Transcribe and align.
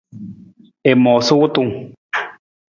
I 0.89 0.93
moosa 1.03 1.33
wutung. 1.39 1.71